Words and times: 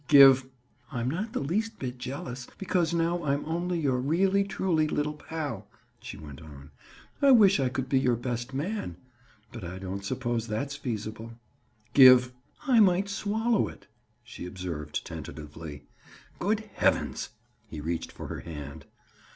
"Give—" 0.07 0.47
"I'm 0.91 1.11
not 1.11 1.33
the 1.33 1.39
least 1.39 1.77
bit 1.77 1.99
jealous, 1.99 2.47
because 2.57 2.91
now 2.91 3.23
I'm 3.23 3.45
only 3.45 3.79
your 3.79 3.99
really 3.99 4.43
truly 4.43 4.87
little 4.87 5.13
pal," 5.13 5.67
she 5.99 6.17
went 6.17 6.41
on. 6.41 6.71
"I 7.21 7.29
wish 7.29 7.59
I 7.59 7.69
could 7.69 7.87
be 7.87 7.99
your 7.99 8.15
best 8.15 8.51
man. 8.51 8.95
But 9.51 9.63
I 9.63 9.77
don't 9.77 10.03
suppose 10.03 10.47
that's 10.47 10.75
feasible." 10.75 11.33
"Give—" 11.93 12.33
"I 12.65 12.79
might 12.79 13.09
swallow 13.09 13.67
it," 13.67 13.85
she 14.23 14.47
observed 14.47 15.05
tentatively. 15.05 15.83
"Great 16.39 16.61
heavens!" 16.61 17.29
he 17.67 17.79
reached 17.79 18.11
for 18.11 18.25
her 18.25 18.39
hand. 18.39 18.85